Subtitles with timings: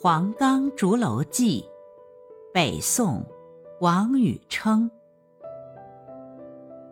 [0.00, 1.64] 黄冈竹楼记，
[2.54, 3.26] 北宋，
[3.80, 4.88] 王禹偁。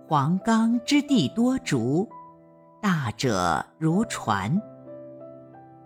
[0.08, 2.08] 黄冈之地多竹，
[2.82, 4.60] 大者如船。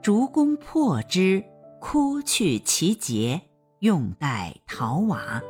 [0.01, 1.45] 竹工破之，
[1.79, 3.39] 枯去其节，
[3.81, 5.43] 用代陶瓦。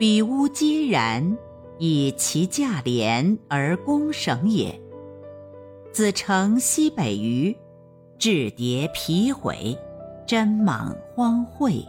[0.00, 1.38] 比屋皆然，
[1.78, 4.76] 以其价廉而攻省也。
[5.92, 7.56] 子承西北隅，
[8.18, 9.78] 雉蝶皮毁，
[10.28, 11.82] 针莽荒秽。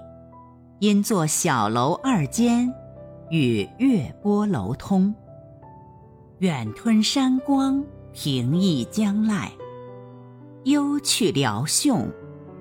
[0.80, 2.74] 因作小楼二间，
[3.30, 5.14] 与月波楼通。
[6.38, 9.50] 远吞山光，平抑将籁。
[10.64, 12.10] 幽去辽雄，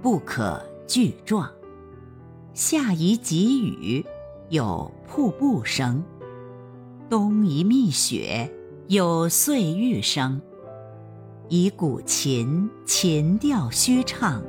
[0.02, 1.48] 不可俱状。
[2.54, 4.04] 夏宜急雨，
[4.48, 6.02] 有瀑布声；
[7.08, 8.52] 冬宜密雪，
[8.88, 10.40] 有碎玉声。
[11.48, 14.42] 以古琴，琴调虚畅；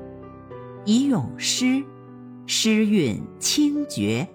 [0.90, 1.84] 以咏诗，
[2.48, 4.28] 诗韵清绝；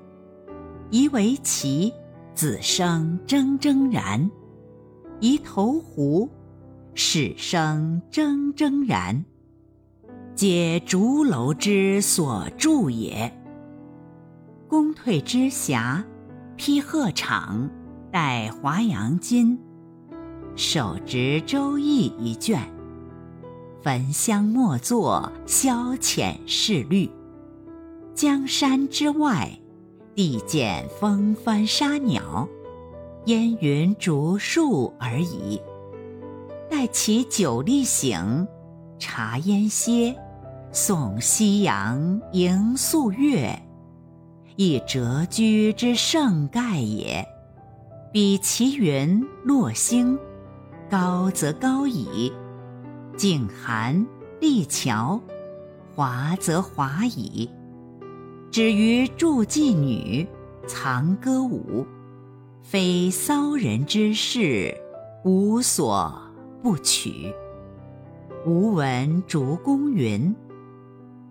[0.89, 1.93] 以为棋，
[2.33, 4.31] 子声铮铮然；
[5.19, 6.31] 以投壶，
[6.95, 9.25] 始声铮铮然。
[10.37, 13.37] 皆竹楼之所筑也。
[14.69, 16.05] 公退之暇，
[16.55, 17.69] 披鹤氅，
[18.13, 19.59] 戴华阳巾。
[20.55, 22.61] 手执《周易》一卷，
[23.85, 27.11] 焚香默坐，消遣视律。
[28.15, 29.51] 江山之外，
[30.15, 32.49] 地见风帆沙鸟，
[33.27, 35.61] 烟云竹树而已。
[36.71, 38.49] 待其酒力醒，
[38.99, 40.17] 茶烟歇，
[40.73, 43.55] 送夕阳迎素月，
[44.57, 47.23] 亦谪居之盛盖也。
[48.11, 50.19] 彼其云落星。
[50.89, 52.33] 高则高矣，
[53.17, 54.05] 景寒
[54.41, 55.21] 立乔，
[55.95, 57.49] 华则华矣。
[58.51, 60.27] 止于助妓女，
[60.67, 61.87] 藏歌舞，
[62.63, 64.77] 非骚人之事，
[65.25, 66.13] 无所
[66.61, 67.33] 不取。
[68.45, 70.35] 吾闻竹公云：“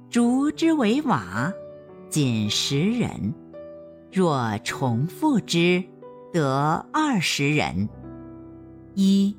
[0.09, 1.51] 竹之为瓦，
[2.09, 3.33] 仅十人；
[4.09, 5.83] 若重复之，
[6.31, 7.89] 得二十人。”
[8.95, 9.35] 一。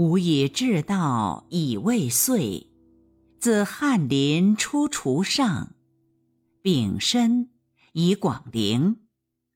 [0.00, 2.68] 吾以至道以未遂，
[3.38, 5.74] 自翰林出厨上，
[6.62, 7.50] 丙申
[7.92, 8.96] 以广陵，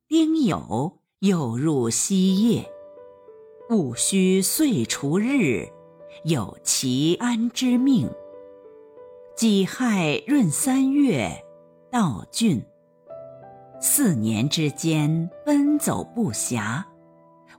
[0.06, 2.71] 丁酉又入西业。
[3.71, 5.66] 戊戌岁除日，
[6.25, 8.11] 有其安之命。
[9.34, 11.43] 己亥闰三月，
[11.91, 12.62] 到郡。
[13.81, 16.84] 四年之间，奔走不暇。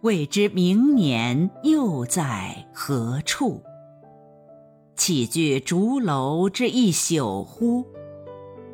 [0.05, 3.59] 未知明年又在何处？
[4.95, 7.83] 岂惧竹楼之一宿乎？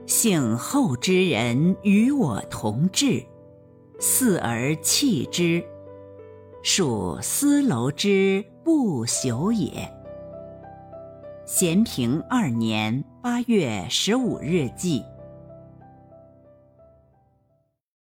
[0.06, 3.24] 幸后之人与我同至，
[3.98, 5.64] 祀而弃之，
[6.64, 9.90] 属斯楼之不朽也。
[11.46, 15.02] 咸平二年八月十五日记。